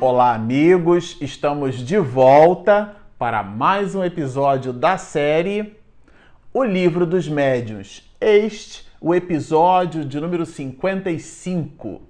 [0.00, 1.16] Olá, amigos!
[1.20, 5.76] Estamos de volta para mais um episódio da série
[6.54, 8.08] O Livro dos Médiuns.
[8.20, 12.00] Este, o episódio de número 55.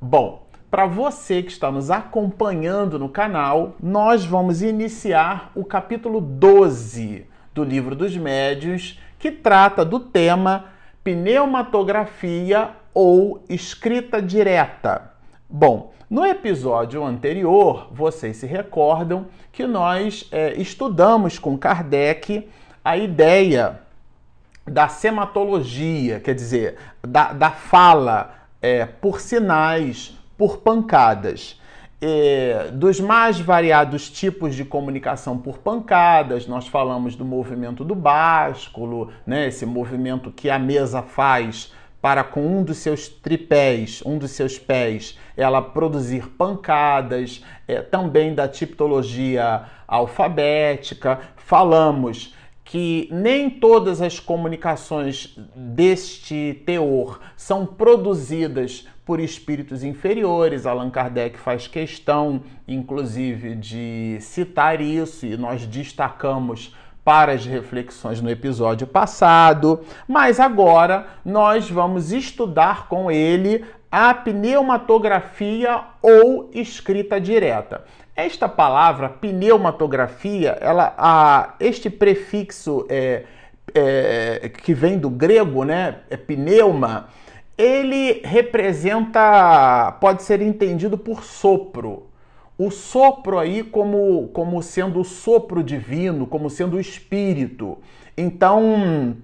[0.00, 7.26] Bom, para você que está nos acompanhando no canal, nós vamos iniciar o capítulo 12
[7.52, 10.66] do Livro dos Médiuns, que trata do tema
[11.02, 15.10] pneumatografia ou escrita direta.
[15.50, 22.48] Bom, no episódio anterior, vocês se recordam que nós é, estudamos com Kardec
[22.84, 23.80] a ideia
[24.64, 28.32] da sematologia, quer dizer, da, da fala
[28.62, 31.60] é, por sinais, por pancadas.
[32.00, 39.10] É, dos mais variados tipos de comunicação por pancadas, nós falamos do movimento do básculo,
[39.26, 41.72] né, esse movimento que a mesa faz
[42.04, 48.34] para com um dos seus tripés, um dos seus pés, ela produzir pancadas, é, também
[48.34, 51.18] da tipologia alfabética.
[51.34, 60.66] Falamos que nem todas as comunicações deste teor são produzidas por espíritos inferiores.
[60.66, 68.30] Allan Kardec faz questão, inclusive, de citar isso e nós destacamos para as reflexões no
[68.30, 77.84] episódio passado, mas agora nós vamos estudar com ele a pneumatografia ou escrita direta.
[78.16, 83.24] Esta palavra pneumatografia, ela, a, este prefixo é,
[83.74, 87.08] é, que vem do grego, né, é pneuma,
[87.56, 92.13] ele representa, pode ser entendido por sopro
[92.56, 97.78] o sopro aí como, como sendo o sopro divino, como sendo o espírito.
[98.16, 99.16] Então,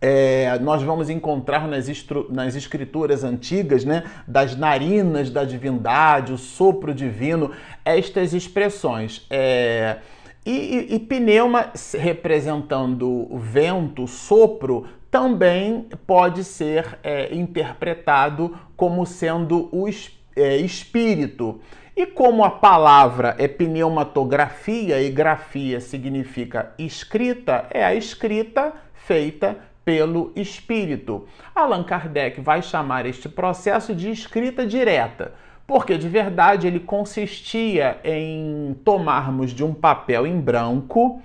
[0.00, 1.86] é, nós vamos encontrar nas,
[2.30, 7.50] nas escrituras antigas, né, das narinas da divindade, o sopro divino,
[7.84, 9.26] estas expressões.
[9.30, 9.96] É,
[10.44, 19.88] e, e, e pneuma, representando vento, sopro, também pode ser é, interpretado como sendo o
[20.36, 21.60] é, espírito.
[21.96, 30.32] E como a palavra é pneumatografia e grafia significa escrita, é a escrita feita pelo
[30.34, 31.28] espírito.
[31.54, 35.34] Allan Kardec vai chamar este processo de escrita direta,
[35.68, 41.22] porque de verdade ele consistia em tomarmos de um papel em branco.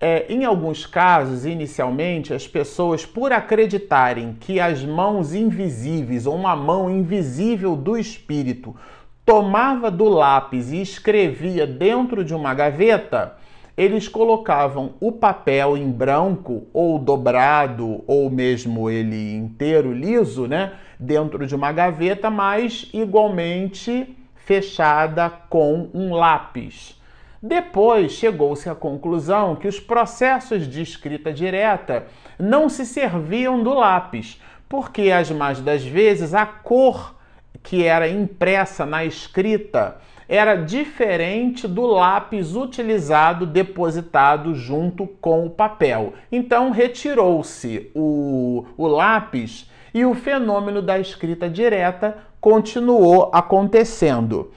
[0.00, 6.54] É, em alguns casos, inicialmente, as pessoas, por acreditarem que as mãos invisíveis ou uma
[6.54, 8.76] mão invisível do espírito
[9.24, 13.36] tomava do lápis e escrevia dentro de uma gaveta,
[13.76, 21.46] eles colocavam o papel em branco ou dobrado ou mesmo ele inteiro liso, né, dentro
[21.46, 27.00] de uma gaveta, mas igualmente fechada com um lápis.
[27.42, 32.06] Depois chegou-se à conclusão que os processos de escrita direta
[32.38, 37.14] não se serviam do lápis, porque as mais das vezes a cor
[37.62, 46.14] que era impressa na escrita era diferente do lápis utilizado depositado junto com o papel.
[46.32, 54.50] Então retirou-se o, o lápis e o fenômeno da escrita direta continuou acontecendo.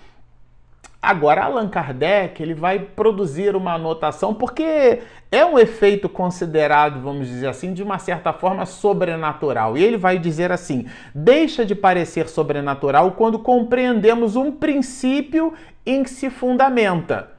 [1.06, 5.02] Agora, Allan Kardec ele vai produzir uma anotação porque
[5.32, 9.78] é um efeito considerado, vamos dizer assim, de uma certa forma sobrenatural.
[9.78, 15.54] E ele vai dizer assim: deixa de parecer sobrenatural quando compreendemos um princípio
[15.86, 17.35] em que se fundamenta.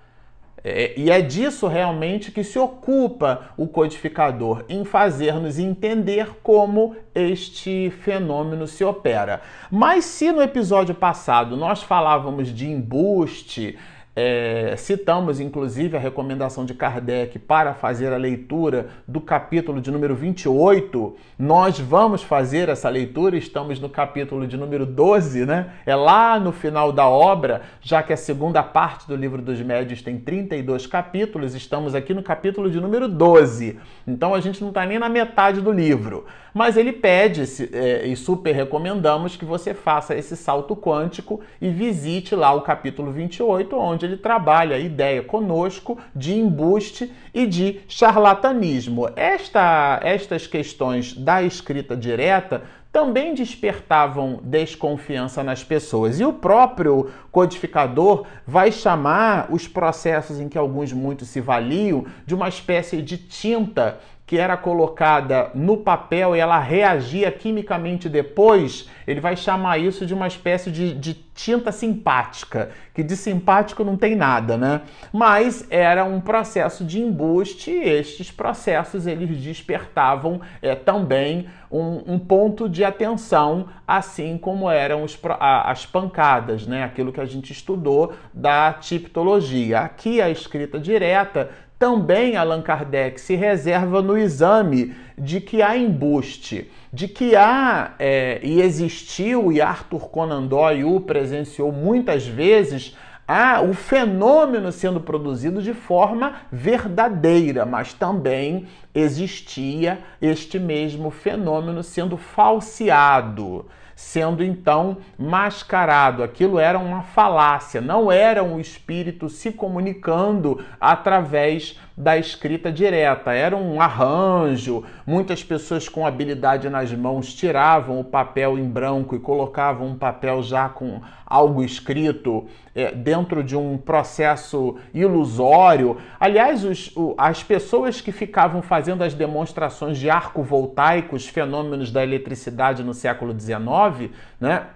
[0.69, 7.93] É, e é disso realmente que se ocupa o codificador, em fazer-nos entender como este
[8.03, 9.43] fenômeno se opera.
[9.71, 13.79] Mas se no episódio passado nós falávamos de embuste,
[14.19, 20.15] é, citamos inclusive a recomendação de Kardec para fazer a leitura do capítulo de número
[20.15, 21.15] 28.
[21.39, 25.75] Nós vamos fazer essa leitura, estamos no capítulo de número 12, né?
[25.85, 30.01] É lá no final da obra, já que a segunda parte do livro dos médios
[30.01, 33.79] tem 32 capítulos, estamos aqui no capítulo de número 12.
[34.07, 36.25] Então a gente não está nem na metade do livro.
[36.57, 42.35] Mas ele pede é, e super recomendamos que você faça esse salto quântico e visite
[42.35, 49.07] lá o capítulo 28, onde ele trabalha a ideia conosco de embuste e de charlatanismo.
[49.17, 56.19] Esta, estas questões da escrita direta também despertavam desconfiança nas pessoas.
[56.19, 62.35] E o próprio codificador vai chamar os processos em que alguns muitos se valiam de
[62.35, 69.21] uma espécie de tinta que era colocada no papel e ela reagia quimicamente depois, ele
[69.21, 74.17] vai chamar isso de uma espécie de, de tinta simpática, que de simpático não tem
[74.17, 74.81] nada, né?
[75.13, 82.19] Mas era um processo de embuste e estes processos eles despertavam é, também um, um,
[82.19, 86.83] ponto de atenção, assim como eram os, a, as pancadas, né?
[86.83, 89.81] Aquilo que a gente estudou da tipologia.
[89.81, 96.71] Aqui a escrita direta também Allan Kardec se reserva no exame de que há embuste,
[96.93, 102.97] de que há é, e existiu, e Arthur Conan Doyle o presenciou muitas vezes,
[103.29, 112.17] há o fenômeno sendo produzido de forma verdadeira, mas também existia este mesmo fenômeno sendo
[112.17, 116.23] falseado sendo então mascarado.
[116.23, 123.57] Aquilo era uma falácia, não era um espírito se comunicando através da escrita direta, era
[123.57, 124.85] um arranjo.
[125.07, 130.43] Muitas pessoas com habilidade nas mãos tiravam o papel em branco e colocavam um papel
[130.43, 135.97] já com algo escrito é, dentro de um processo ilusório.
[136.21, 142.03] Aliás, os, o, as pessoas que ficavam fazendo as demonstrações de arco voltaicos, fenômenos da
[142.05, 144.69] eletricidade no século XIX, né,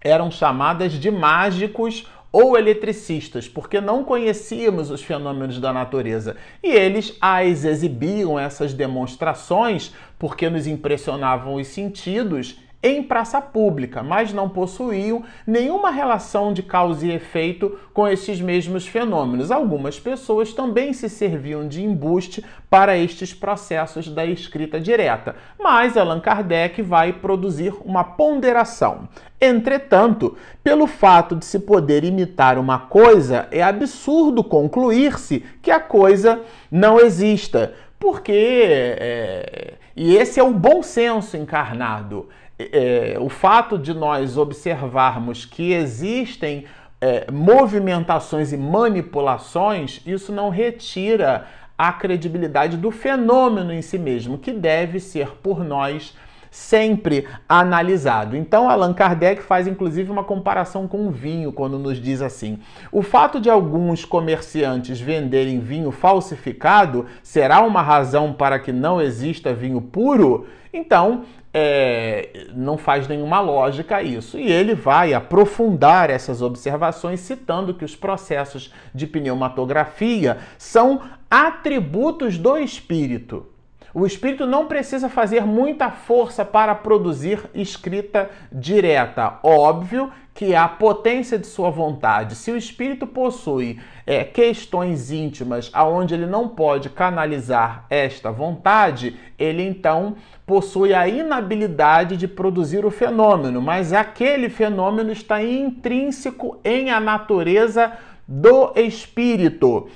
[0.00, 6.36] eram chamadas de mágicos ou eletricistas, porque não conhecíamos os fenômenos da natureza.
[6.62, 14.32] E eles as exibiam, essas demonstrações, porque nos impressionavam os sentidos em praça pública, mas
[14.32, 19.52] não possuíam nenhuma relação de causa e efeito com esses mesmos fenômenos.
[19.52, 26.20] Algumas pessoas também se serviam de embuste para estes processos da escrita direta, mas Allan
[26.20, 29.08] Kardec vai produzir uma ponderação.
[29.40, 36.40] Entretanto, pelo fato de se poder imitar uma coisa, é absurdo concluir-se que a coisa
[36.70, 38.32] não exista, porque.
[38.32, 42.28] É, e esse é o bom senso encarnado.
[42.58, 46.64] É, o fato de nós observarmos que existem
[47.00, 51.46] é, movimentações e manipulações, isso não retira
[51.76, 56.14] a credibilidade do fenômeno em si mesmo, que deve ser por nós
[56.52, 58.36] sempre analisado.
[58.36, 62.58] Então, Allan Kardec faz inclusive uma comparação com o vinho quando nos diz assim:
[62.92, 69.54] o fato de alguns comerciantes venderem vinho falsificado será uma razão para que não exista
[69.54, 70.46] vinho puro?
[70.74, 74.38] Então, é, não faz nenhuma lógica isso.
[74.38, 81.00] E ele vai aprofundar essas observações, citando que os processos de pneumatografia são
[81.30, 83.51] atributos do espírito.
[83.94, 89.38] O espírito não precisa fazer muita força para produzir escrita direta.
[89.42, 96.14] Óbvio que a potência de sua vontade, se o espírito possui é, questões íntimas aonde
[96.14, 100.16] ele não pode canalizar esta vontade, ele então
[100.46, 107.92] possui a inabilidade de produzir o fenômeno, mas aquele fenômeno está intrínseco em a natureza
[108.26, 109.88] do espírito.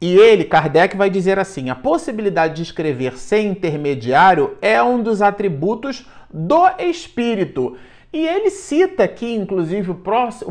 [0.00, 5.20] E ele, Kardec, vai dizer assim: a possibilidade de escrever sem intermediário é um dos
[5.20, 7.76] atributos do espírito.
[8.12, 9.94] E ele cita aqui, inclusive, o,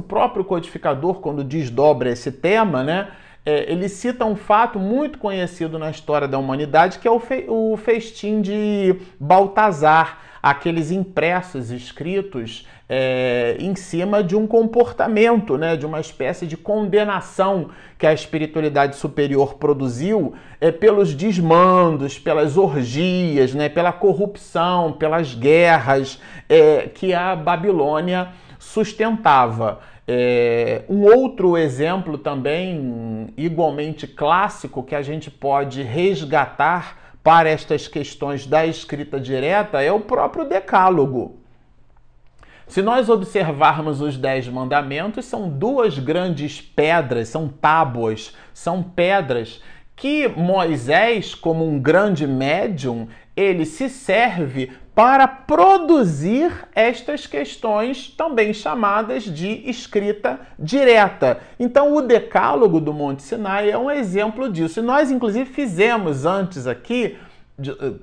[0.02, 3.10] próprio codificador, quando desdobra esse tema, né?
[3.46, 7.46] É, ele cita um fato muito conhecido na história da humanidade, que é o, fe
[7.48, 15.86] o festim de Baltazar, aqueles impressos escritos é, em cima de um comportamento, né, de
[15.86, 17.70] uma espécie de condenação
[18.00, 26.20] que a espiritualidade superior produziu é, pelos desmandos, pelas orgias, né, pela corrupção, pelas guerras
[26.50, 29.80] é, que a Babilônia sustentava.
[30.08, 38.48] É, um outro exemplo também igualmente clássico que a gente pode resgatar para estas questões
[38.48, 41.40] da escrita direta é o próprio Decálogo.
[42.70, 49.60] Se nós observarmos os Dez Mandamentos, são duas grandes pedras, são tábuas, são pedras
[49.96, 59.24] que Moisés, como um grande médium, ele se serve para produzir estas questões também chamadas
[59.24, 61.40] de escrita direta.
[61.60, 64.80] Então, o Decálogo do Monte Sinai é um exemplo disso.
[64.80, 67.18] E nós, inclusive, fizemos antes aqui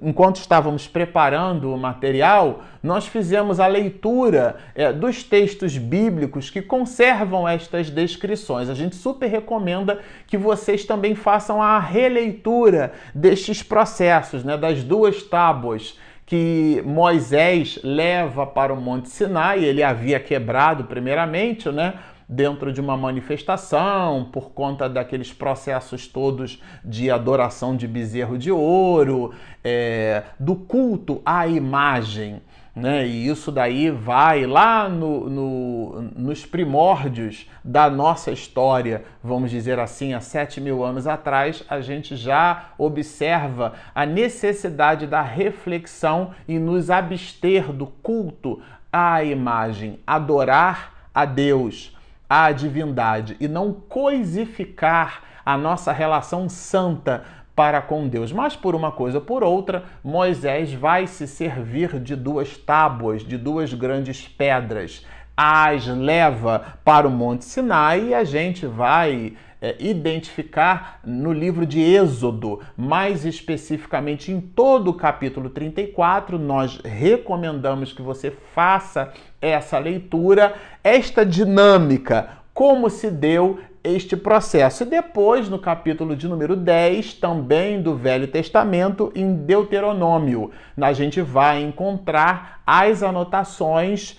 [0.02, 7.48] enquanto estávamos preparando o material, nós fizemos a leitura é, dos textos bíblicos que conservam
[7.48, 8.68] estas descrições.
[8.68, 15.22] A gente super recomenda que vocês também façam a releitura destes processos, né, das duas
[15.22, 19.64] tábuas que Moisés leva para o Monte Sinai.
[19.64, 21.94] Ele havia quebrado primeiramente, né?
[22.28, 29.32] Dentro de uma manifestação, por conta daqueles processos todos de adoração de bezerro de ouro,
[29.62, 32.42] é, do culto à imagem.
[32.76, 33.06] Né?
[33.06, 40.12] E isso daí vai lá no, no, nos primórdios da nossa história, vamos dizer assim,
[40.12, 46.90] há sete mil anos atrás, a gente já observa a necessidade da reflexão e nos
[46.90, 48.60] abster do culto
[48.92, 51.95] à imagem, adorar a Deus,
[52.28, 57.22] a divindade e não coisificar a nossa relação santa
[57.54, 58.32] para com Deus.
[58.32, 63.38] Mas por uma coisa ou por outra, Moisés vai se servir de duas tábuas, de
[63.38, 65.04] duas grandes pedras.
[65.36, 71.80] As leva para o Monte Sinai e a gente vai é, identificar no livro de
[71.80, 76.38] Êxodo, mais especificamente em todo o capítulo 34.
[76.38, 84.82] Nós recomendamos que você faça essa leitura, esta dinâmica, como se deu este processo.
[84.82, 90.50] E depois, no capítulo de número 10, também do Velho Testamento, em Deuteronômio,
[90.80, 94.18] a gente vai encontrar as anotações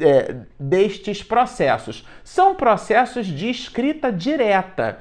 [0.00, 2.06] é, destes processos.
[2.22, 4.98] São processos de escrita direta.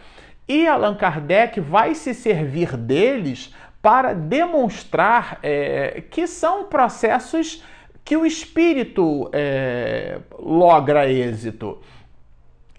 [0.47, 7.63] E Allan Kardec vai se servir deles para demonstrar é, que são processos
[8.03, 11.79] que o espírito é, logra êxito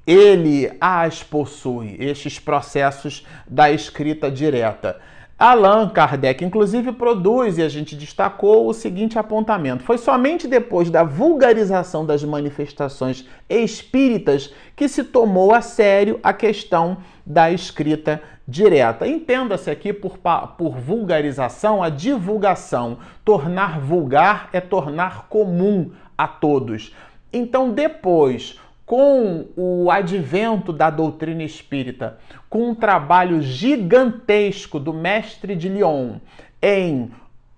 [0.09, 4.99] ele as possui, estes processos da escrita direta.
[5.39, 11.05] Allan Kardec, inclusive, produz, e a gente destacou o seguinte apontamento: foi somente depois da
[11.05, 19.07] vulgarização das manifestações espíritas que se tomou a sério a questão da escrita direta.
[19.07, 20.17] Entenda-se aqui por,
[20.57, 22.99] por vulgarização a divulgação.
[23.27, 26.95] Tornar vulgar é tornar comum a todos.
[27.31, 32.17] Então, depois com o advento da doutrina espírita,
[32.49, 36.15] com um trabalho gigantesco do mestre de Lyon
[36.63, 37.11] em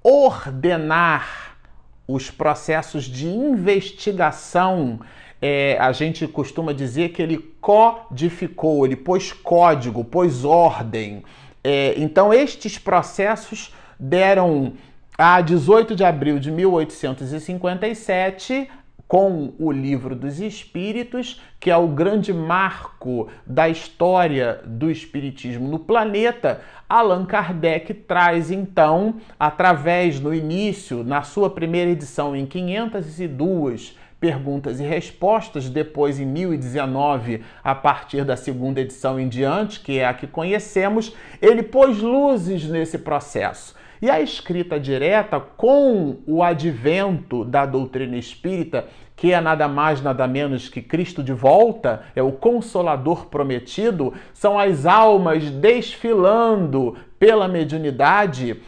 [0.02, 1.56] ordenar
[2.08, 4.99] os processos de investigação,
[5.40, 11.22] é, a gente costuma dizer que ele codificou, ele pôs código, pôs ordem.
[11.62, 14.72] É, então, estes processos deram
[15.16, 18.68] a 18 de abril de 1857
[19.11, 25.81] com o Livro dos Espíritos, que é o grande marco da história do Espiritismo no
[25.81, 34.79] planeta, Allan Kardec traz então, através no início, na sua primeira edição, em 502 perguntas
[34.79, 40.14] e respostas, depois em 1019, a partir da segunda edição em diante, que é a
[40.14, 43.75] que conhecemos, ele pôs luzes nesse processo.
[44.02, 50.26] E a escrita direta, com o advento da doutrina espírita, que é nada mais, nada
[50.26, 58.59] menos que Cristo de volta, é o consolador prometido, são as almas desfilando pela mediunidade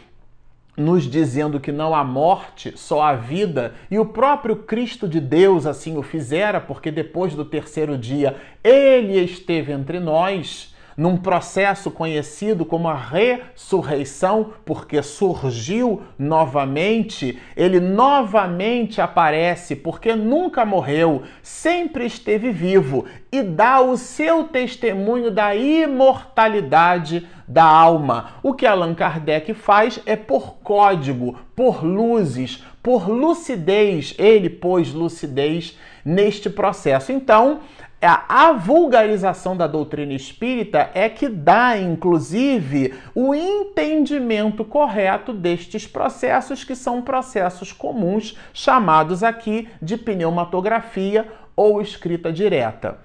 [0.75, 5.65] nos dizendo que não há morte, só há vida, e o próprio Cristo de Deus
[5.65, 12.65] assim o fizera, porque depois do terceiro dia ele esteve entre nós num processo conhecido
[12.65, 23.05] como a ressurreição, porque surgiu novamente, ele novamente aparece, porque nunca morreu, sempre esteve vivo
[23.31, 28.35] e dá o seu testemunho da imortalidade da alma.
[28.41, 35.77] O que Allan Kardec faz é por código, por luzes, por lucidez, ele pôs lucidez
[36.03, 37.11] neste processo.
[37.11, 37.61] Então,
[38.05, 46.75] a vulgarização da doutrina espírita é que dá, inclusive, o entendimento correto destes processos, que
[46.75, 52.97] são processos comuns, chamados aqui de pneumatografia ou escrita direta.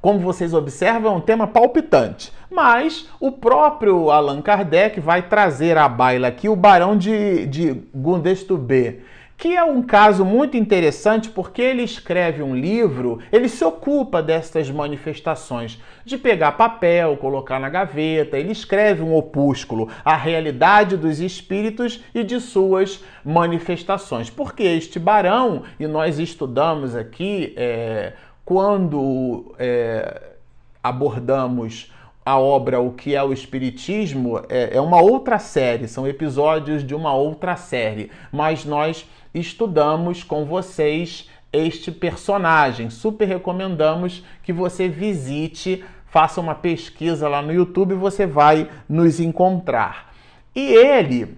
[0.00, 5.88] Como vocês observam, é um tema palpitante, mas o próprio Allan Kardec vai trazer à
[5.88, 9.00] baila aqui o Barão de, de Gundestubé
[9.40, 14.70] que é um caso muito interessante porque ele escreve um livro, ele se ocupa dessas
[14.70, 22.04] manifestações, de pegar papel, colocar na gaveta, ele escreve um opúsculo, A Realidade dos Espíritos
[22.14, 24.28] e de Suas Manifestações.
[24.28, 28.12] Porque este barão, e nós estudamos aqui é,
[28.44, 30.32] quando é,
[30.82, 31.90] abordamos
[32.24, 36.94] a obra O que é o Espiritismo, é, é uma outra série, são episódios de
[36.94, 42.90] uma outra série, mas nós estudamos com vocês este personagem.
[42.90, 50.12] Super recomendamos que você visite, faça uma pesquisa lá no YouTube você vai nos encontrar.
[50.54, 51.36] E ele,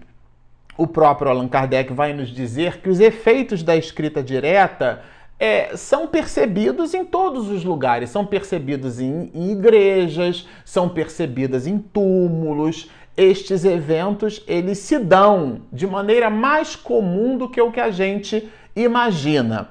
[0.77, 5.03] o próprio Allan Kardec, vai nos dizer que os efeitos da escrita direta
[5.39, 11.79] é, são percebidos em todos os lugares, são percebidos em, em igrejas, são percebidas em
[11.79, 12.89] túmulos.
[13.17, 18.51] Estes eventos eles se dão de maneira mais comum do que o que a gente
[18.75, 19.69] imagina.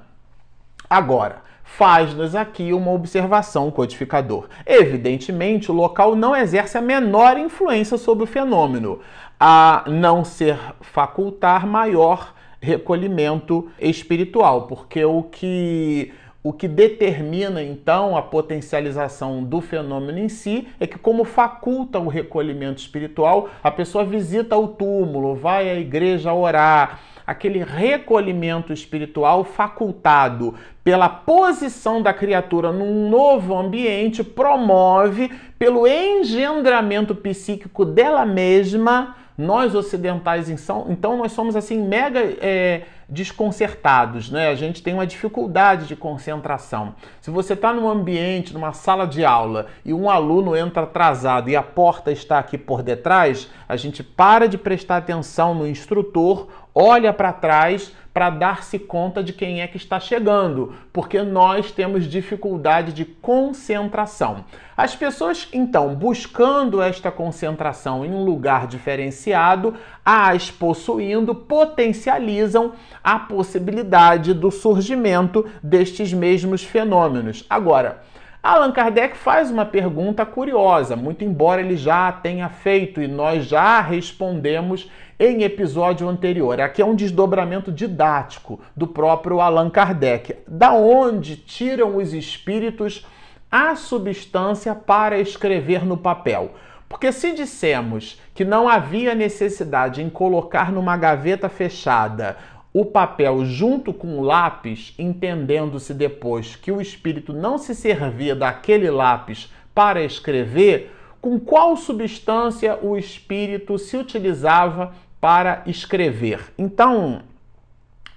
[0.89, 4.47] Agora, faz-nos aqui uma observação codificador.
[4.65, 8.99] Evidentemente, o local não exerce a menor influência sobre o fenômeno,
[9.39, 18.21] a não ser facultar maior recolhimento espiritual, porque o que o que determina então a
[18.21, 24.57] potencialização do fenômeno em si é que, como faculta o recolhimento espiritual, a pessoa visita
[24.57, 33.07] o túmulo, vai à igreja orar, aquele recolhimento espiritual facultado pela posição da criatura num
[33.07, 42.19] novo ambiente promove pelo engendramento psíquico dela mesma nós ocidentais, então, nós somos assim mega
[42.19, 44.49] é, desconcertados, né?
[44.49, 46.95] A gente tem uma dificuldade de concentração.
[47.19, 51.55] Se você está num ambiente, numa sala de aula e um aluno entra atrasado e
[51.55, 57.11] a porta está aqui por detrás, a gente para de prestar atenção no instrutor, olha
[57.11, 62.91] para trás para dar-se conta de quem é que está chegando, porque nós temos dificuldade
[62.91, 64.43] de concentração.
[64.75, 69.75] As pessoas, então, buscando esta concentração em um lugar diferenciado,
[70.05, 77.45] as possuindo, potencializam a possibilidade do surgimento destes mesmos fenômenos.
[77.49, 78.01] Agora,
[78.43, 83.79] Allan Kardec faz uma pergunta curiosa, muito embora ele já tenha feito e nós já
[83.81, 84.89] respondemos
[85.23, 86.59] em episódio anterior.
[86.59, 90.35] Aqui é um desdobramento didático do próprio Allan Kardec.
[90.47, 93.05] Da onde tiram os espíritos
[93.51, 96.55] a substância para escrever no papel?
[96.89, 102.35] Porque se dissemos que não havia necessidade em colocar numa gaveta fechada
[102.73, 108.89] o papel junto com o lápis, entendendo-se depois que o espírito não se servia daquele
[108.89, 116.51] lápis para escrever, com qual substância o espírito se utilizava para escrever.
[116.57, 117.21] Então,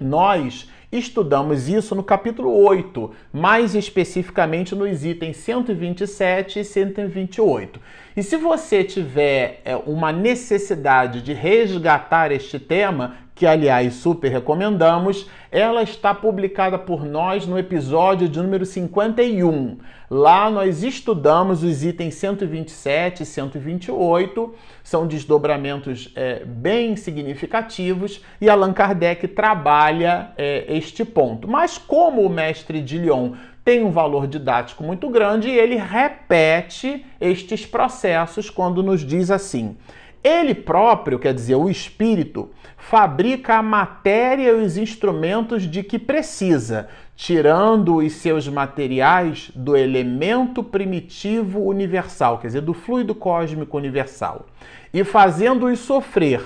[0.00, 7.80] nós estudamos isso no capítulo 8, mais especificamente nos itens 127 e 128.
[8.16, 15.28] E se você tiver é, uma necessidade de resgatar este tema, que aliás super recomendamos,
[15.50, 19.78] ela está publicada por nós no episódio de número 51.
[20.08, 28.72] Lá nós estudamos os itens 127 e 128, são desdobramentos é, bem significativos e Allan
[28.72, 31.48] Kardec trabalha é, este ponto.
[31.48, 33.32] Mas como o mestre de Lyon
[33.64, 39.76] tem um valor didático muito grande ele repete estes processos quando nos diz assim:
[40.24, 46.88] ele próprio, quer dizer, o espírito, fabrica a matéria e os instrumentos de que precisa,
[47.14, 54.46] tirando os seus materiais do elemento primitivo universal, quer dizer, do fluido cósmico universal,
[54.92, 56.42] e fazendo-os sofrer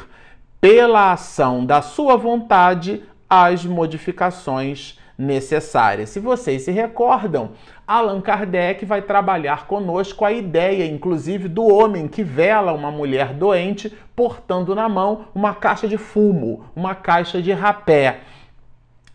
[0.60, 6.10] pela ação da sua vontade as modificações necessárias.
[6.10, 7.50] Se vocês se recordam,
[7.84, 13.92] Allan Kardec vai trabalhar conosco a ideia, inclusive, do homem que vela uma mulher doente
[14.14, 18.20] portando na mão uma caixa de fumo, uma caixa de rapé.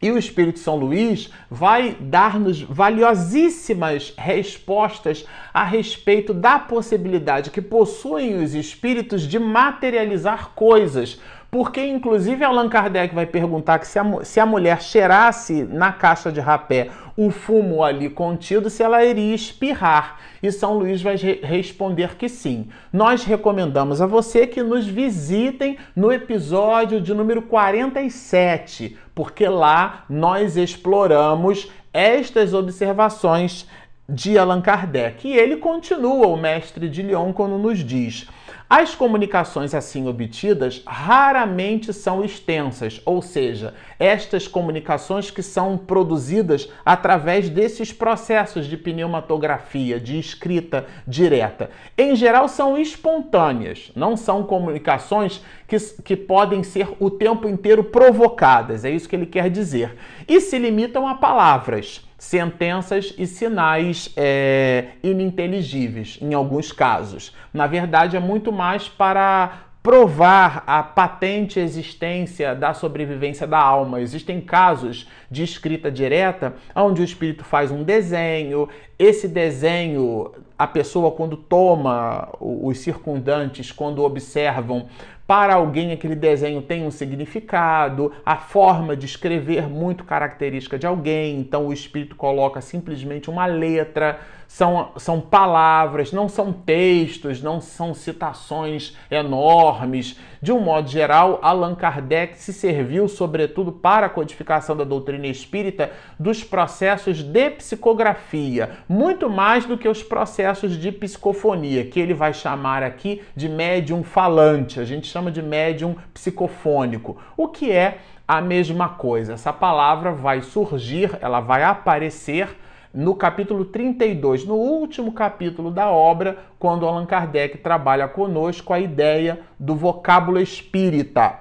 [0.02, 8.44] E o Espírito São Luís vai dar-nos valiosíssimas respostas a respeito da possibilidade que possuem
[8.44, 11.22] os espíritos de materializar coisas,
[11.54, 16.32] porque, inclusive, Allan Kardec vai perguntar que se a, se a mulher cheirasse na caixa
[16.32, 20.18] de rapé o fumo ali contido, se ela iria espirrar.
[20.42, 22.70] E São Luís vai re responder que sim.
[22.92, 30.58] Nós recomendamos a você que nos visitem no episódio de número 47, porque lá nós
[30.58, 33.68] exploramos estas observações
[34.10, 35.28] de Allan Kardec.
[35.28, 38.28] E ele continua, o mestre de Lyon, quando nos diz.
[38.70, 47.50] As comunicações assim obtidas raramente são extensas, ou seja, estas comunicações que são produzidas através
[47.50, 55.78] desses processos de pneumatografia, de escrita direta, em geral são espontâneas, não são comunicações que,
[56.02, 59.96] que podem ser o tempo inteiro provocadas, é isso que ele quer dizer,
[60.28, 67.36] e se limitam a palavras sentenças e sinais é, ininteligíveis, em alguns casos.
[67.54, 74.00] Na verdade, é muito mais para provar a patente existência da sobrevivência da alma.
[74.00, 81.12] Existem casos de escrita direta onde o espírito faz um desenho, esse desenho, a pessoa
[81.12, 84.88] quando toma os circundantes, quando observam,
[85.26, 91.40] Para alguém, aquele desenho tem um significado, a forma de escrever muito característica de alguém,
[91.40, 94.20] então o espírito coloca simplesmente uma letra
[94.54, 100.16] são, são palavras, não são textos, não são citações enormes.
[100.40, 105.90] De um modo geral, Allan Kardec se serviu, sobretudo para a codificação da doutrina espírita,
[106.20, 112.32] dos processos de psicografia, muito mais do que os processos de psicofonia, que ele vai
[112.32, 118.42] chamar aqui de médium falante, a gente chama de médium psicofônico, o que é a
[118.42, 119.34] mesma coisa.
[119.34, 122.58] Essa palavra vai surgir, ela vai aparecer
[122.92, 129.42] no capítulo 32, no último capítulo da obra, quando Allan Kardec trabalha conosco a ideia
[129.60, 131.40] do vocábulo espírita.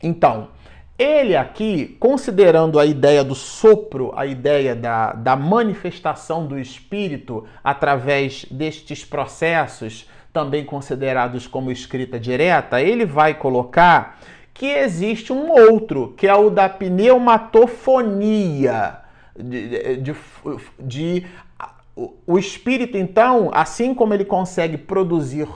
[0.00, 0.48] Então,
[0.98, 8.44] ele aqui, considerando a ideia do sopro, a ideia da, da manifestação do espírito através
[8.46, 14.20] destes processos, também considerados como escrita direta, ele vai colocar
[14.52, 18.98] que existe um outro, que é o da pneumatofonia
[19.34, 20.14] de, de,
[20.78, 21.24] de,
[22.26, 25.48] o espírito, então, assim como ele consegue produzir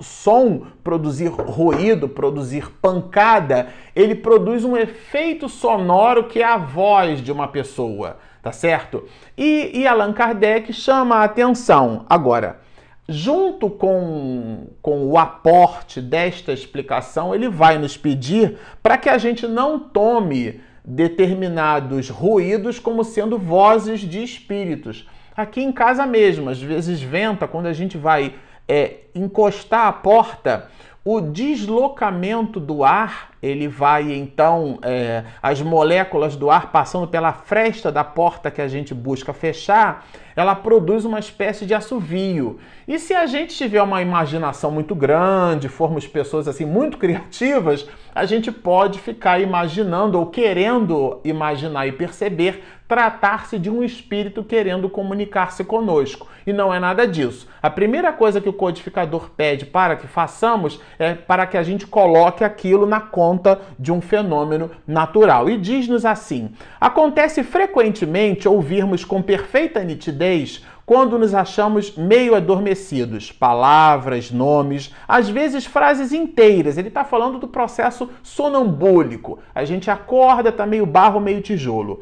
[0.00, 7.30] som, produzir ruído, produzir pancada, ele produz um efeito sonoro que é a voz de
[7.30, 9.04] uma pessoa, tá certo?
[9.36, 12.06] E, e Allan Kardec chama a atenção.
[12.08, 12.63] Agora,
[13.08, 19.46] junto com, com o aporte desta explicação, ele vai nos pedir para que a gente
[19.46, 25.08] não tome determinados ruídos como sendo vozes de espíritos.
[25.36, 28.34] Aqui em casa mesmo, às vezes venta quando a gente vai
[28.68, 30.68] é, encostar a porta,
[31.04, 37.92] o deslocamento do ar, ele vai então, é, as moléculas do ar passando pela fresta
[37.92, 42.58] da porta que a gente busca fechar, ela produz uma espécie de assovio.
[42.88, 48.24] E se a gente tiver uma imaginação muito grande, formos pessoas assim muito criativas, a
[48.24, 52.64] gente pode ficar imaginando ou querendo imaginar e perceber
[52.94, 56.28] tratar-se de um espírito querendo comunicar-se conosco.
[56.46, 57.48] E não é nada disso.
[57.60, 61.88] A primeira coisa que o codificador pede para que façamos é para que a gente
[61.88, 65.50] coloque aquilo na conta de um fenômeno natural.
[65.50, 73.32] E diz-nos assim: acontece frequentemente ouvirmos com perfeita nitidez quando nos achamos meio adormecidos.
[73.32, 76.76] Palavras, nomes, às vezes frases inteiras.
[76.76, 79.38] Ele está falando do processo sonambúlico.
[79.54, 82.00] A gente acorda, está meio barro, meio tijolo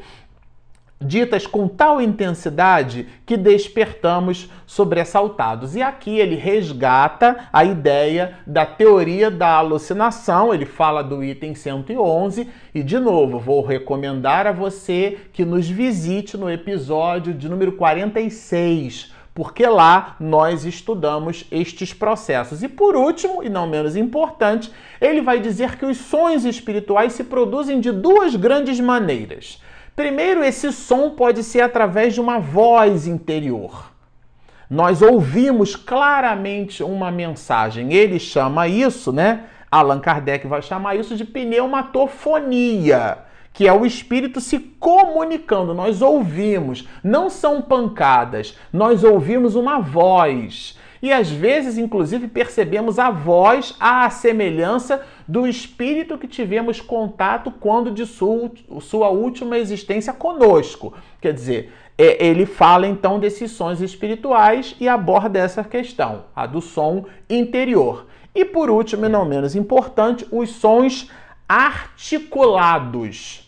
[1.03, 5.75] ditas com tal intensidade que despertamos sobressaltados.
[5.75, 12.47] E aqui ele resgata a ideia da teoria da alucinação, ele fala do item 111
[12.73, 19.13] e de novo vou recomendar a você que nos visite no episódio de número 46
[19.33, 22.61] porque lá nós estudamos estes processos.
[22.61, 27.23] E por último, e não menos importante, ele vai dizer que os sonhos espirituais se
[27.23, 29.59] produzem de duas grandes maneiras.
[29.95, 33.91] Primeiro, esse som pode ser através de uma voz interior.
[34.69, 37.93] Nós ouvimos claramente uma mensagem.
[37.93, 39.43] Ele chama isso, né?
[39.69, 43.19] Allan Kardec vai chamar isso de pneumatofonia,
[43.51, 45.75] que é o espírito se comunicando.
[45.75, 53.11] Nós ouvimos, não são pancadas, nós ouvimos uma voz e às vezes, inclusive, percebemos a
[53.11, 60.93] voz à semelhança do espírito que tivemos contato quando de sua, sua última existência conosco.
[61.19, 66.61] Quer dizer, é, ele fala então desses sons espirituais e aborda essa questão, a do
[66.61, 68.07] som interior.
[68.33, 71.11] E por último, e não menos importante, os sons
[71.49, 73.42] articulados.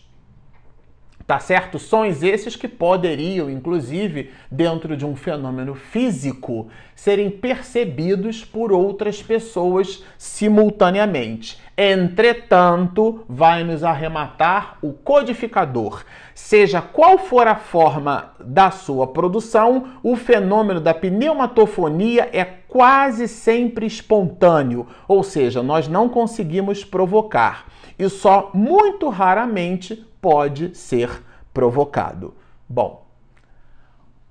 [1.26, 1.76] Tá certo?
[1.76, 10.04] Sons esses que poderiam, inclusive, dentro de um fenômeno físico, serem percebidos por outras pessoas
[10.16, 11.58] simultaneamente.
[11.76, 16.04] Entretanto, vai nos arrematar o codificador.
[16.32, 23.84] Seja qual for a forma da sua produção, o fenômeno da pneumatofonia é quase sempre
[23.84, 27.66] espontâneo, ou seja, nós não conseguimos provocar
[27.98, 32.34] e só muito raramente pode ser provocado.
[32.68, 33.06] Bom,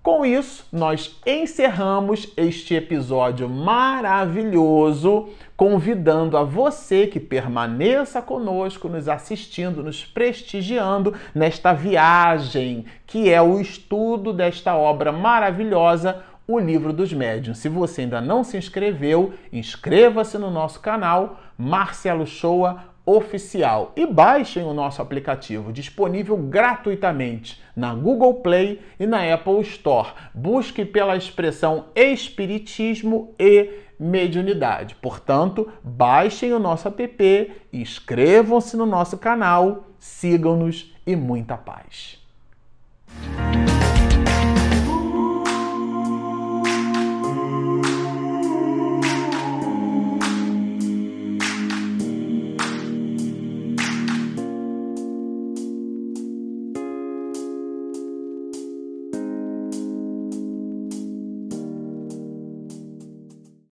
[0.05, 9.81] com isso, nós encerramos este episódio maravilhoso, convidando a você que permaneça conosco, nos assistindo,
[9.81, 17.57] nos prestigiando nesta viagem que é o estudo desta obra maravilhosa, o Livro dos Médiuns.
[17.57, 24.63] Se você ainda não se inscreveu, inscreva-se no nosso canal Marcelo Shoa oficial e baixem
[24.63, 30.09] o nosso aplicativo disponível gratuitamente na Google Play e na Apple Store.
[30.33, 34.95] Busque pela expressão Espiritismo e mediunidade.
[34.95, 42.19] Portanto, baixem o nosso app, inscrevam-se no nosso canal, sigam-nos e muita paz.